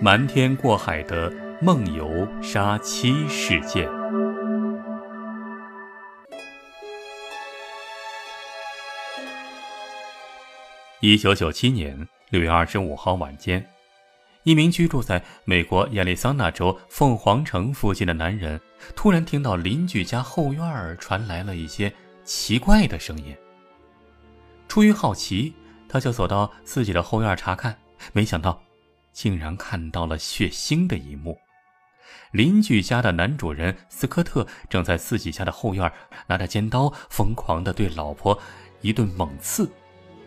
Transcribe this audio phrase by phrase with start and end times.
[0.00, 1.28] 瞒天过海的
[1.60, 3.88] 梦游杀妻事件。
[11.00, 13.68] 一九九七年六月二十五号晚间，
[14.44, 18.60] 一名居住在美国亚利桑那州凤凰城附近的男人，
[18.94, 21.92] 突然听到邻居家后院传来了一些
[22.22, 23.36] 奇怪的声音。
[24.68, 25.52] 出于好奇，
[25.88, 27.76] 他就走到自己的后院查看，
[28.12, 28.62] 没想到，
[29.18, 31.36] 竟然看到了血腥的一幕。
[32.30, 35.92] 邻居家的男主人斯科特正在自己家的后院
[36.28, 38.38] 拿着尖刀，疯狂地对老婆
[38.80, 39.68] 一顿猛刺，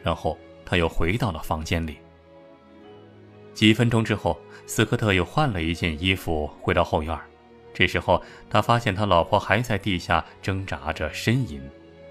[0.03, 1.99] 然后他又回到了房间里。
[3.53, 7.17] 几分钟之后，斯科特又换了一件衣服回到后院，
[7.73, 11.61] 这时候他发现他老婆还在地下挣扎着呻吟。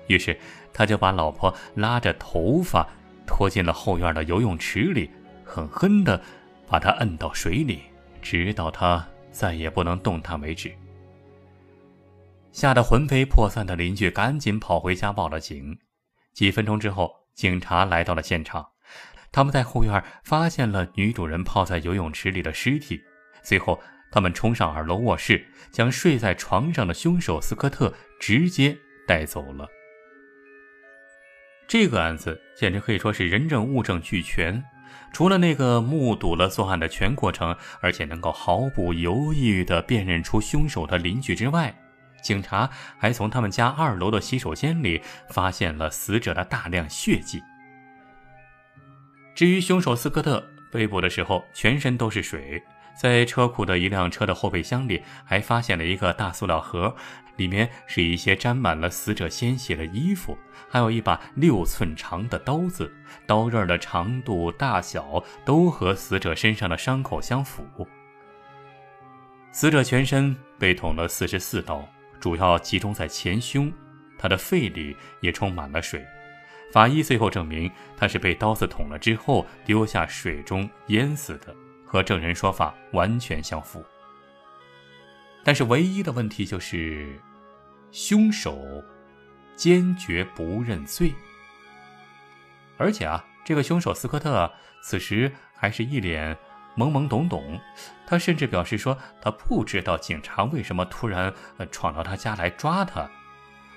[0.06, 0.34] 于是，
[0.72, 2.88] 他就把老婆拉着头发
[3.26, 5.10] 拖进了后院的游泳池里，
[5.44, 6.18] 狠狠地
[6.70, 7.82] 把他摁到水里，
[8.22, 10.72] 直到他再也不能动弹为止。
[12.52, 15.76] 吓得魂飞魄散的邻居赶紧跑回家报了警。
[16.32, 18.64] 几分钟之后，警察来到了现场，
[19.32, 23.00] 他们在后院发现了女主人泡在游泳池里的尸体。
[23.42, 23.80] 随后，
[24.12, 28.76] 他们冲上二楼卧室，将睡在床上的凶手斯科特直接
[29.08, 29.68] 带走了。
[31.66, 34.62] 这个案子简直可以说是人证物证俱全，
[35.12, 41.74] 除了那个目睹了作案的全过程，而且能够毫不犹豫地辨认出凶手的邻居之外，
[42.22, 47.42] 警察还从他们家二楼的洗手间里发现了死者的大量血迹。
[49.34, 52.62] 至于凶手斯科特被捕的时候，全身都是水。
[53.00, 56.94] 在车库的一辆车的后备箱里，还发现了一个大塑料盒，
[57.36, 60.36] 里面是一些沾满了死者鲜血的衣服，
[60.68, 62.94] 还有一把六寸长的刀子，
[63.26, 67.64] 刀刃的长度、大小都和死者身上的伤口相符。
[69.50, 71.82] 死者全身被捅了四十四刀，
[72.20, 73.72] 主要集中在前胸，
[74.18, 76.04] 他的肺里也充满了水。
[76.70, 81.56] 法医最后证明，他是被刀子捅了之后丢下水中淹死的。
[81.90, 83.84] 和证人说法完全相符，
[85.42, 87.20] 但是唯一的问题就是，
[87.90, 88.56] 凶手
[89.56, 91.12] 坚决不认罪。
[92.78, 94.48] 而且啊，这个凶手斯科特
[94.80, 96.38] 此时还是一脸
[96.76, 97.60] 懵懵懂懂，
[98.06, 101.34] 他甚至表示说他不知道警察为什么突然
[101.72, 103.10] 闯到他家来抓他。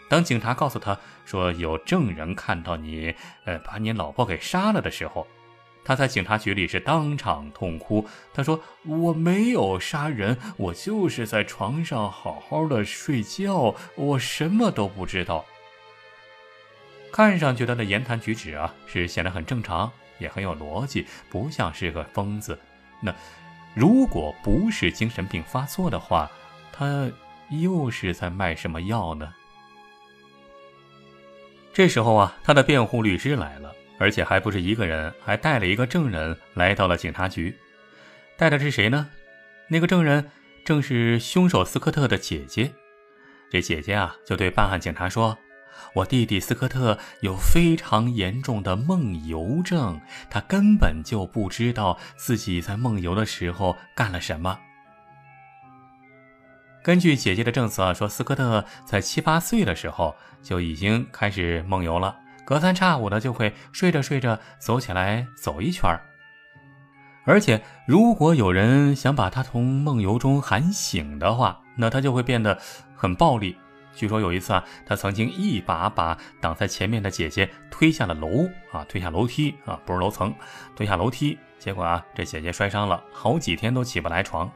[0.07, 3.16] 当警察告诉他说有证人看到你
[3.46, 5.25] 呃把你老婆给杀了的时候。
[5.85, 8.07] 他在警察局里是当场痛哭。
[8.33, 15.45] 他说：“我没有杀人，我就是在床上好好的睡觉，我什么都不知道。”
[17.11, 22.57] 看上去他的言谈举止啊，是显得很正常，也很有逻辑，不像是个疯子。
[23.01, 23.13] 那
[23.75, 26.31] 如果不是精神病发作的话，
[26.72, 27.11] 他
[27.49, 29.31] 又是在卖什么药呢？
[31.72, 33.75] 这时候啊，他的辩护律师来了。
[34.03, 37.58] 而且还不是一个人，还带了一个证人来到了警察局。
[38.36, 39.09] 带的是谁呢？
[39.69, 40.30] 那个证人
[40.66, 42.74] 正是凶手斯科特的姐姐。
[43.50, 45.38] 这姐姐啊，就对办案警察说
[45.96, 54.59] ：“我弟弟斯科特有非常严重的梦游症，他根本就不知道自己在梦游的时候干了什么。”
[56.84, 62.18] 根据姐姐的证词啊，说斯科特在七八岁的时候就已经开始梦游了。
[62.45, 66.01] 隔三差五的就会睡着睡着走起来走一圈儿，
[67.25, 72.57] 而且如果有人想把他从梦游中喊醒的话，那他就会变得
[72.95, 73.55] 很暴力。
[73.95, 80.33] 据说有一次啊，他曾经一把把挡在前面的姐姐推下了楼啊，推下楼梯啊，不是楼层，
[80.75, 84.51] 推下楼梯，结果啊，这姐姐摔伤了，好几天都起不来床。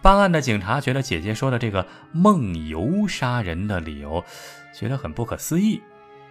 [0.00, 4.24] 办案的警察觉得姐姐说的这个梦游杀人的理由，
[4.72, 5.82] 觉得很不可思议。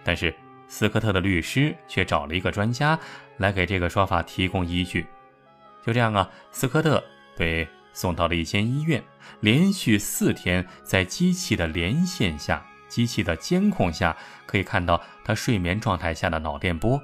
[0.04, 0.34] 但是
[0.66, 2.98] 斯科特的律师却找了一个专家
[3.38, 5.06] 来给这个说法提供依据。
[5.84, 7.02] 就这样啊，斯科特
[7.36, 9.02] 被送到了一间医院，
[9.40, 17.00] 连续四天在机器的连线下、机器的监控下，可以看到他睡眠状态下的脑电波。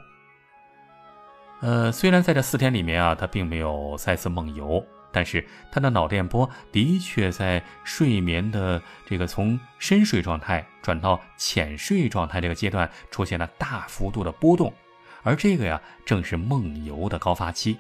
[1.61, 4.85] 呃，虽然在这四天里面啊，他并没有再次梦游。
[5.15, 14.75] 但是他的脑电波的确在睡眠的这个从深睡状态转到浅睡状态这个阶段出现了大幅度的波动，
[15.23, 17.79] 而这个呀正是梦游的高发期。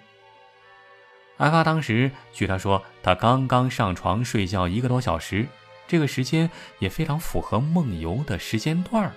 [1.39, 5.45] 案发当时，据他说，他刚刚上床睡觉一个多小时，
[5.89, 6.49] 这个时间
[6.79, 9.11] 也非常符合梦游的时间段儿。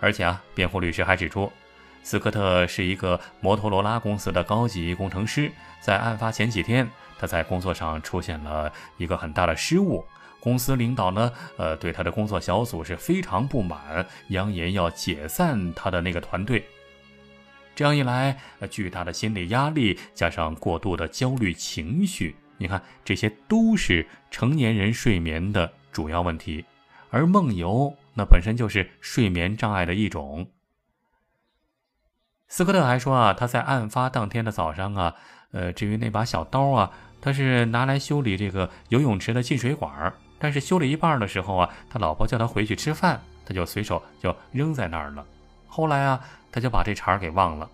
[0.00, 1.52] 而且啊，辩护律师还指出，
[2.02, 5.52] 斯科特是一个摩托罗拉公司的高级工程师，
[5.82, 10.04] 在案发前几天，他在工作上出现了一个很大的失误。
[10.40, 16.64] 公司领导呢，呃，对他的工作小组是非常不满，扬言要解散他的那个团队。
[17.74, 18.38] 这样一来，
[18.70, 26.64] 巨大的心理压力加上过度的焦虑情绪，你看，这些都是成年人睡眠的主要问题。
[27.10, 30.48] 而梦游，那本身就是睡眠障碍的一种。
[32.46, 35.14] 斯科特还说啊，他在案发当天的早上啊，
[35.52, 40.12] 呃，至于那把小刀啊，他是拿来修理这个游泳池的进水管。
[40.38, 45.26] 但是修了一半的时候啊，他老婆叫他回去吃饭，他就随手就扔在那儿了。
[45.66, 46.20] 后来啊，
[46.52, 47.68] 他就把这茬儿给忘了。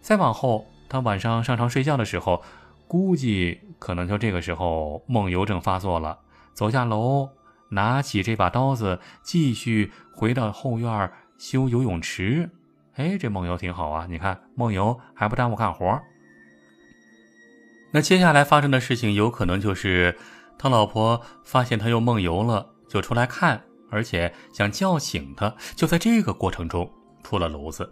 [0.00, 2.42] 再往后，他晚上上床睡觉的时候，
[2.88, 6.18] 估计可能就这个时候梦游症发作了，
[6.54, 7.28] 走下楼，
[7.68, 12.50] 拿起这把刀子，继续回到后院修游泳池。
[12.96, 14.06] 哎，这梦游挺好啊！
[14.10, 16.00] 你看，梦游还不耽误干活。
[17.92, 20.16] 那接下来发生的事情，有可能就是。
[20.62, 25.54] 他老婆发现他又梦游了，就出来看，而且想叫醒他。
[25.74, 26.92] 就在这个过程中
[27.22, 27.90] 出了篓子，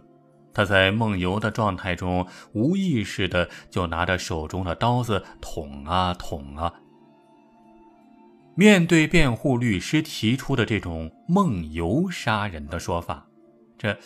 [0.53, 6.71] 他在梦游的状态中无意识的就拿着手中的刀子捅啊捅啊。
[8.53, 13.25] 面对辩护律师提出的这种梦游杀人的说法，
[13.79, 13.97] 这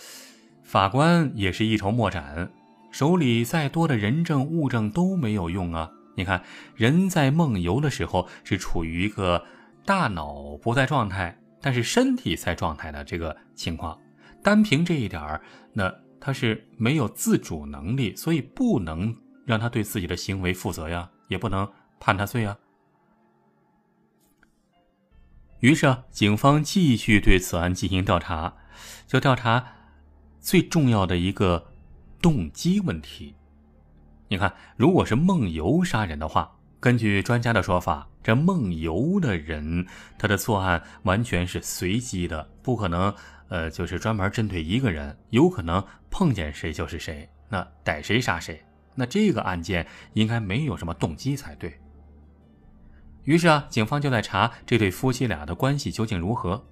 [0.63, 2.49] 法官也是一筹莫展，
[2.93, 5.91] 手里再多的人证物证都没有用啊。
[6.15, 6.43] 你看，
[6.75, 9.43] 人在梦游的时候是处于一个
[9.83, 13.99] 大脑不在状态，但是身体在状态的这个情况。
[14.43, 15.41] 单凭这一点，
[15.73, 21.67] 那他是没有自主能力，所以不能让他对自己的行为负责呀，也不能
[21.99, 22.55] 判他罪啊。
[25.61, 28.53] 于是啊，警方继续对此案进行调查，
[29.07, 29.65] 就调查
[30.39, 31.72] 最重要的一个
[32.23, 33.35] 动机问题。
[34.29, 36.49] 你看，如果是梦游杀人的话，
[36.79, 39.85] 根据专家的说法，这梦游的人
[40.17, 43.13] 他的作案完全是随机的，不可能，
[43.49, 48.63] 呃，就是专门针对一个人，有可能碰见谁就是谁，那逮谁杀谁。
[48.95, 51.77] 那这个案件应该没有什么动机才对。
[53.25, 56.65] 于是啊，警方就在查这对夫妻俩的关系究竟如何。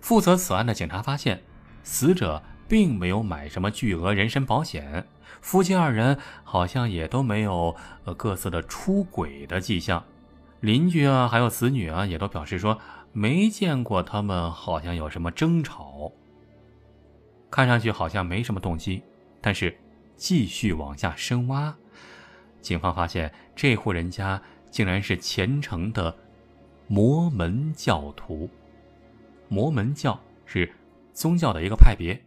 [0.00, 1.42] 负责此案的警察发现，
[1.82, 5.06] 死者并没有买什么巨额人身保险。
[5.40, 10.02] 夫妻二人好像也都没有呃各自的出轨的迹象，
[10.60, 12.78] 邻居啊还有子女啊也都表示说
[13.12, 16.10] 没见过他们好像有什么争吵，
[17.50, 19.02] 看上去好像没什么动机。
[19.40, 19.76] 但是
[20.16, 21.76] 继续往下深挖，
[22.62, 24.40] 警方发现这户人家
[24.70, 26.16] 竟然是虔诚的
[26.86, 28.48] 摩门教徒。
[29.48, 30.72] 摩门教是
[31.12, 32.18] 宗教的一个派别。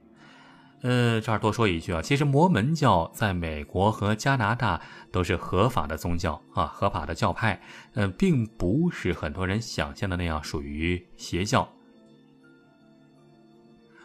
[0.82, 4.80] 呃，这儿多说一句啊，其实摩门教在美国和加拿大
[5.12, 7.60] 都是合法的宗教啊，合法的教派，
[7.96, 11.68] 嗯，并不是很多人想象的那样属于邪教。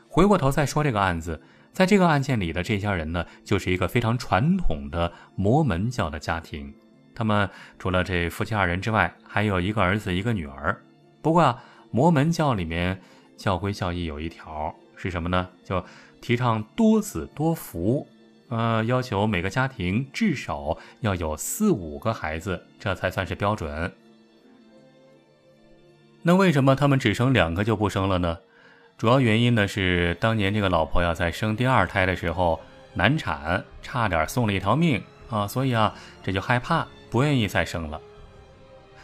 [0.09, 1.41] 回过头再说这个案子，
[1.73, 6.75] 在这个案件里的这家人呢，就是一个非常传统的摩门教的家庭，
[7.15, 7.49] 他们
[7.79, 10.83] 除了这夫妻二人之外，还有一个儿子一个女儿。
[11.21, 13.01] 不过啊，摩门教里面
[13.37, 15.49] 教规教义有一条是什么呢？
[15.65, 15.85] 就
[16.23, 18.07] 提倡多子多福，
[18.49, 23.93] 呃，要求每个家庭至少要有四五个孩子，这才算是标准。
[26.23, 28.39] 那为什么他们只生两个就不生了呢？
[28.97, 32.61] 主要原因呢是当年这个老婆呀在生第二胎的时候
[32.95, 35.93] 难产，差点送了一条命啊，所以啊
[36.23, 38.01] 这就害怕，不愿意再生了。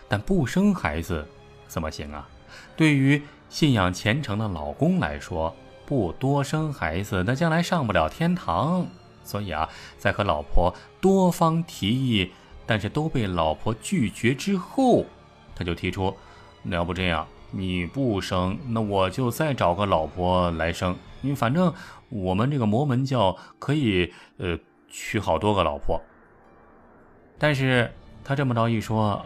[0.06, 1.26] 但不生孩子
[1.66, 2.28] 怎么行啊？
[2.76, 5.52] 对于信仰虔诚的老公来说。
[5.88, 8.86] 不多生孩子，那将来上不了天堂。
[9.24, 9.66] 所以啊，
[9.96, 12.30] 在和老婆多方提议，
[12.66, 15.06] 但是都被老婆拒绝之后，
[15.56, 16.14] 他就提出：
[16.62, 20.94] 那要不这样，你不生，那我就再找个老婆来生。
[21.22, 21.72] 因为反正
[22.10, 24.58] 我们这个摩门教可以呃
[24.90, 25.98] 娶好多个老婆。
[27.38, 27.90] 但是
[28.22, 29.24] 他这么着一说，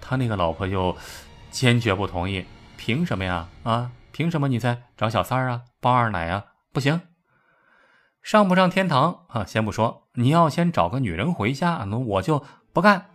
[0.00, 0.96] 他那个老婆就
[1.52, 2.44] 坚决不同意。
[2.76, 3.48] 凭什么呀？
[3.62, 3.92] 啊？
[4.12, 6.44] 凭什么你再找小三儿啊，包二奶啊？
[6.72, 7.00] 不行，
[8.22, 9.44] 上不上天堂啊？
[9.44, 13.06] 先不说，你要先找个女人回家，那我就不干。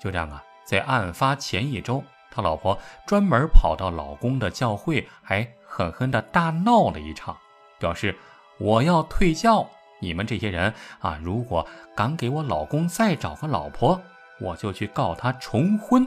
[0.00, 7.36] 就这样啊，在案发前一周，他老婆专门跑到老公的教会，还狠狠的大闹了一场，
[7.78, 8.16] 表示
[8.58, 9.68] 我要退教。
[10.00, 11.66] 你们这些人啊，如果
[11.96, 13.98] 敢给我老公再找个老婆，
[14.40, 16.06] 我就去告他重婚。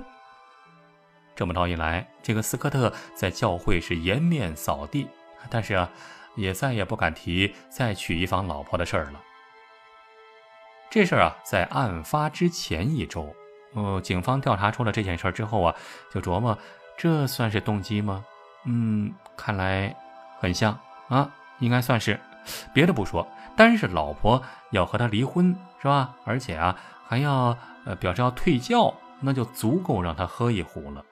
[1.38, 5.08] 这么着一来，这个斯科特在教会是颜面扫地。
[5.52, 5.90] 但是啊，
[6.36, 9.22] 也再也不敢提再娶一房老婆的事儿了。
[10.90, 13.36] 这事儿啊，在案发之前一周，
[13.76, 15.76] 呃，警方调查出了这件事儿之后啊，
[16.12, 16.58] 就琢磨，
[16.98, 18.26] 这算是动机吗？
[18.66, 19.96] 嗯，看来
[20.40, 20.78] 很像
[21.08, 22.20] 啊，应该算是。
[22.74, 24.42] 别的不说，单是老婆
[24.72, 26.16] 要和他离婚，是吧？
[26.26, 26.76] 而且啊，
[27.06, 31.04] 还要呃表示要退教，那就足够让他喝一壶了。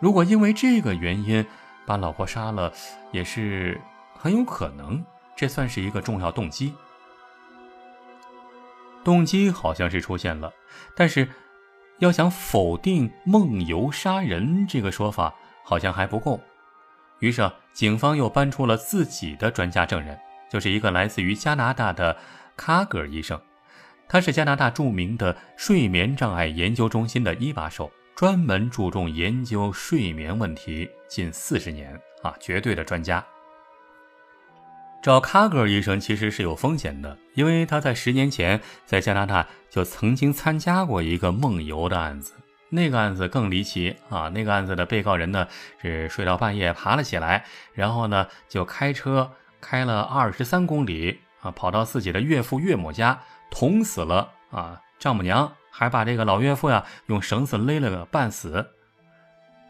[0.00, 1.46] 如果因为这个原因
[1.86, 2.72] 把老婆杀了，
[3.12, 3.80] 也是
[4.18, 5.04] 很有可能。
[5.36, 6.74] 这算是一个重要动机。
[9.02, 10.52] 动机好像是出现了，
[10.94, 11.26] 但是
[11.98, 16.38] 要想否定梦游杀人这个说法，好像还不够。
[17.20, 20.18] 于是，警方又搬出了自己的专家证人，
[20.50, 22.16] 就是一个来自于加拿大的
[22.56, 23.40] 卡格尔医生。
[24.06, 27.90] 他是加拿大著名的睡眠障碍研究中心的一把手，
[28.20, 33.24] 专门注重研究睡眠问题近四十年啊，绝对的专家。
[35.02, 42.34] 找卡格尔医生其实是有风险的，因为他在十年前在加拿大就曾经参加过一个梦游的案子。
[42.68, 44.28] 那个案子更离奇啊！
[44.28, 45.48] 那个案子的被告人呢
[45.80, 53.18] 是睡到半夜爬了起来，然后呢就开车开了二十三公里啊，跑到自己的岳父岳母家
[53.50, 58.70] 捅死了啊丈母娘，还把这个老岳父呀用绳子勒了个半死。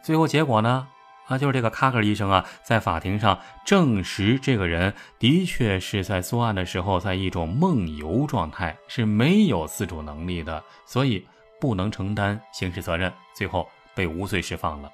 [0.03, 0.89] 最后结果呢？
[1.29, 11.25] 啊，就是这个卡克医生啊，在法庭上证实，这个人的确是在作案的时候，在一种梦游状态，是没有自主能力的，所以
[11.61, 14.91] 不能承担刑事责任，最后被无罪释放了。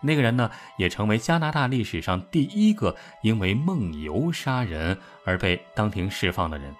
[0.00, 6.74] 那个人呢，也成为加拿大历史上第一个因为梦游杀人而被当庭释放的人。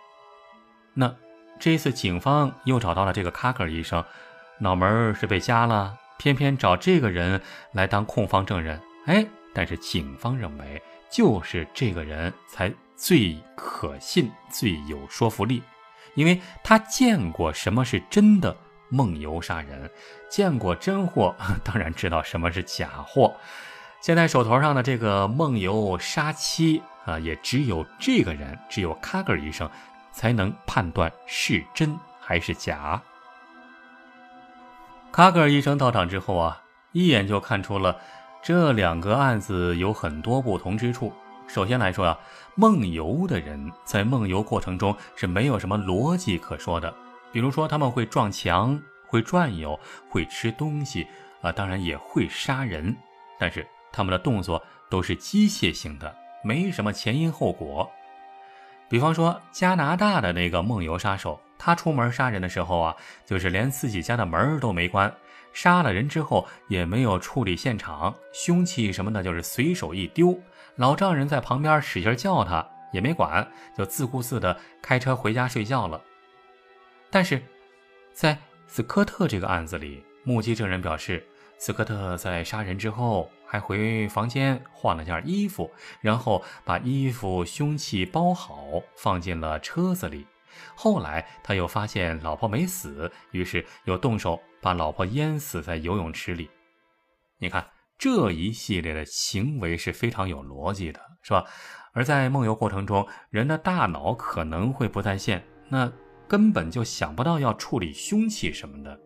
[0.94, 1.14] 那
[1.58, 4.04] 这一次，警方又找到了这个卡克医生，
[4.58, 7.40] 脑门是被夹了，偏偏找这个人
[7.72, 8.80] 来当控方证人。
[9.06, 15.62] 哎，但是警方认为，就是这个人才最可信、最有说服力，
[16.14, 18.56] 因为他见过什么是真的
[18.88, 19.90] 梦游杀人，
[20.30, 21.34] 见过真货，
[21.64, 23.34] 当然知道什么是假货。
[24.00, 29.70] 现在手头上的这个梦游杀妻啊，也只有这个人，只有卡格尔医生，
[30.14, 33.02] 才能判断是真还是假。
[35.12, 38.00] 卡格尔医生到场之后啊，一眼就看出了。
[38.42, 41.12] 这两个案子有很多不同之处。
[41.46, 42.18] 首先来说啊，
[42.54, 46.94] 梦游的人在梦游过程中是没有什么逻辑可说的。
[47.32, 49.78] 比如说，他们会撞墙、会转悠、
[50.08, 51.06] 会吃东西
[51.42, 52.96] 啊，当然也会杀人，
[53.38, 57.90] 但是他们的动作都是机械性的，没什么前因后果。
[58.94, 62.94] 比方说，加拿大的那个梦游杀手，他出门杀人的时候啊，
[63.26, 65.12] 就是连自己家的门都没关。
[65.52, 70.40] 杀了人之后也没有处理现场，凶器什么的，就是随手一丢。
[70.76, 73.44] 老丈人在旁边使劲叫他，也没管，
[73.76, 76.00] 就自顾自的开车回家睡觉了。
[77.10, 77.42] 但是，
[78.12, 81.26] 在斯科特这个案子里，目击证人表示，
[81.58, 85.70] 斯科特在杀人之后还回房间换了件衣服，
[86.00, 90.26] 然后把衣服、凶器包好，放进了车子里。
[90.74, 96.50] 后来他又发现老婆没死，于是又动手把老婆淹死在游泳池里。
[97.38, 97.64] 你看
[97.96, 101.44] 这一系列的行为是非常有逻辑的，是吧？
[101.92, 105.92] 而在梦游过程中，人的大脑可能会不在线，那
[106.26, 108.98] 根本就想不到要处理凶器什么的。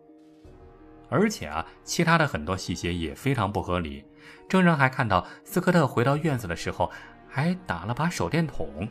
[1.09, 4.05] 而且啊，其他的很多细节也非常不合理。
[4.47, 6.91] 证人还看到斯科特回到院子的时候，
[7.27, 8.87] 还打了把手电筒，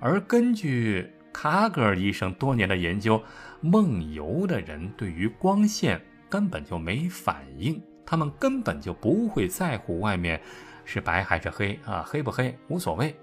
[0.00, 1.10] 而根据。
[1.34, 3.18] 卡格尔医生多年的研究，
[3.62, 10.38] 梦游的人对于光线根本就没反应，他们根本就不会在乎外面
[10.84, 13.16] 是白还是黑啊，黑不黑无所谓。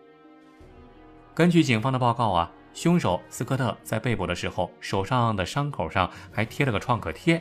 [1.35, 7.39] 根据警方的报告啊，凶手斯科特在被捕的时候，手上的伤口上还贴了个创可贴，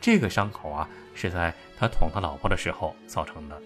[0.00, 3.60] 这个伤口啊是在他捅他老婆的时候造成的。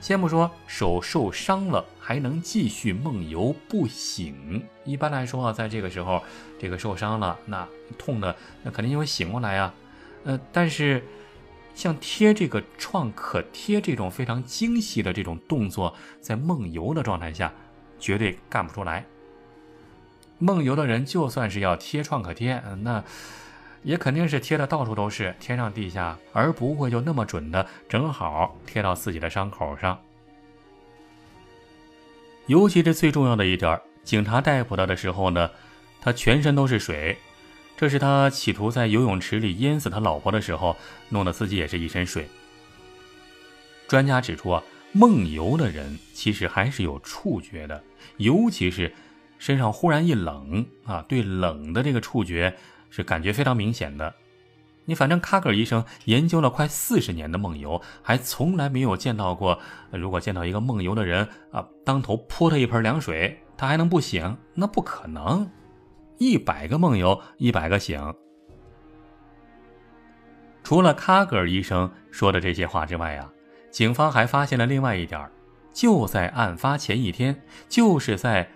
[0.00, 6.22] 先不说手受伤了还能继续梦游不醒，一般来说啊，在这个时候，
[6.56, 7.66] 这个受伤了，那
[7.98, 9.74] 痛的那肯定就会醒过来呀。
[10.22, 11.02] 呃，但是
[11.74, 17.52] 像贴这个创可贴这种非常精细的这种动作，在梦游的状态下
[17.98, 19.04] 绝对干不出来。
[20.38, 23.02] 梦游的人就算是要贴创可贴，那。
[23.82, 29.98] 也肯定是贴的到处都是，天上地下，而不会就那么准的正好贴到自己的伤口上。
[32.46, 35.50] 尤其是最重要的一点，警察逮捕他的时候呢，
[36.00, 37.18] 他全身都是水，
[37.76, 40.76] 这是他企图在游泳池里淹死他老婆的时候
[41.10, 42.26] 弄得自己也是一身水。
[43.86, 47.82] 专家指出啊，梦游的人其实还是有触觉的，
[48.16, 48.94] 尤其是
[49.38, 52.56] 身上忽然一冷啊，对冷的这个触觉
[52.90, 54.14] 是感觉非常明显的。
[54.84, 59.58] 你反正卡格尔医生研究了快四十年的梦游，还从来没有见到过。
[59.90, 64.36] 如果见到一个梦游的人啊，当头泼他一盆凉水，他还能不醒？
[64.54, 65.46] 那不可能。
[66.16, 68.14] 一百个梦游，一百个醒。
[70.64, 73.30] 除了卡格尔医生说的这些话之外啊，
[73.70, 75.30] 警方还发现了另外一点
[75.72, 78.50] 就在案发前一天，就是在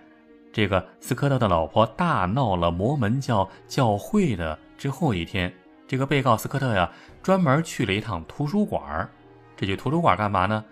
[0.53, 5.51] 这个斯科特的老婆大闹了摩门教教会的之后一天。
[5.87, 6.89] 这个被告斯科特呀，
[7.21, 9.09] 专门去了一趟图书馆
[9.57, 10.63] 这去图书馆干嘛呢？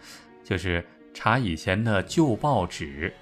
[0.43, 3.13] 就是查以前的旧报纸。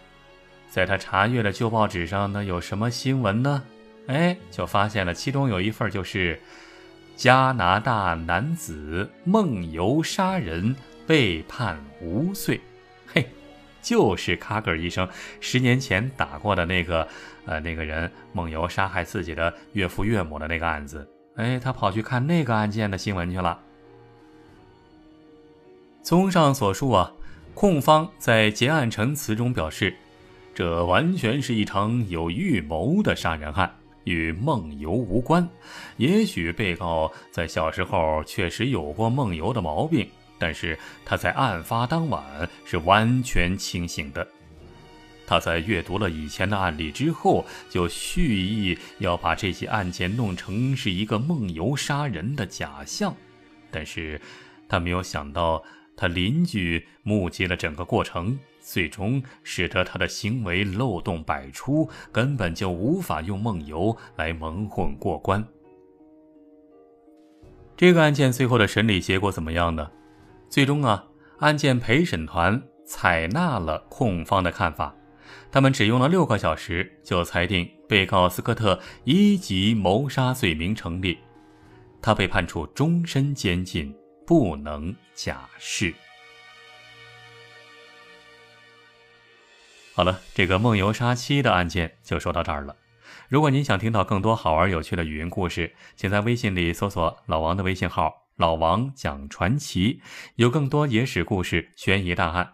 [0.70, 3.64] 在他查阅的旧报纸上呢，有什么新闻呢？
[4.08, 6.40] 哎，就发现了其中有一份，就是
[7.16, 10.76] 加拿大男子梦游杀人
[11.08, 12.60] 被判无罪。
[13.82, 15.08] 就是卡格尔医生
[15.40, 17.08] 十年前打过的那个，
[17.46, 21.08] 呃，那个人梦游杀害自己的岳父岳母的那个案子。
[21.36, 23.60] 哎，他跑去看那个案件的新闻去了。
[26.02, 27.12] 综上所述啊，
[27.54, 29.96] 控方在结案陈词中表示，
[30.54, 33.74] 这完全是一场有预谋的杀人案，
[34.06, 35.48] 与梦游无关。
[35.98, 40.10] 也许被告在小时候确实有过梦游的毛病，
[40.40, 44.28] 但是他在案发当晚是完全清醒的。
[45.28, 53.16] 他在阅读了以前的案例之后，就蓄意要把这起案件弄成是一个梦游杀人的假象，
[53.70, 54.20] 但是，
[54.68, 55.64] 他没有想到，
[55.96, 65.46] 他邻居目击了整个过程，最终使得他的行为漏洞百出，根本就无法用梦游来蒙混过关。
[67.78, 69.92] 这个案件最后的审理结果怎么样呢？
[70.50, 71.06] 最终啊，
[71.40, 74.96] 案件陪审团采纳了控方的看法。
[75.52, 81.20] 他们只用了六个小时，就裁定被告斯科特一级谋杀罪名成立，
[82.02, 85.94] 他被判处终身监禁，不能假释。
[89.94, 92.76] 好了，这个梦游杀妻的案件就说到这儿了。
[93.28, 100.02] 如果您想听到更多好玩有趣的语音故事，请在微信里搜索老王的微信号“老王讲传奇”，
[100.36, 102.54] 有更多野史故事、悬疑大案。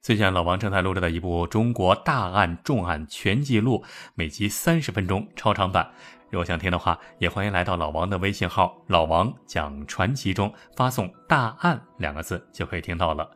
[0.00, 3.82] 最近老王正在录制的一部《中国大案重案全记录》，
[4.14, 5.90] 每集三十分钟超长版。
[6.30, 13.28] 如果想听的话，也欢迎来到老王的微信号“老王讲传奇”中发送“大案”两个字就可以听到了。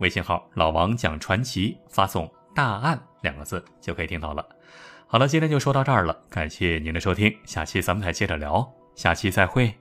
[0.00, 4.44] 微信号“老王讲传奇”发送“大案”两个字就可以听到了。
[5.06, 9.72] 好了，今天就说到这儿了，感谢您的收听，下期咱们再接着聊，下期再会。